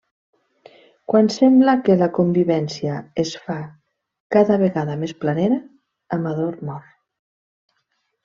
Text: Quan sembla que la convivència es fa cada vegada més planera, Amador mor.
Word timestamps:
Quan 1.11 1.27
sembla 1.33 1.75
que 1.89 1.97
la 1.97 2.07
convivència 2.15 2.95
es 3.25 3.33
fa 3.49 3.57
cada 4.35 4.57
vegada 4.63 4.97
més 5.03 5.15
planera, 5.25 5.61
Amador 6.19 6.57
mor. 6.71 6.89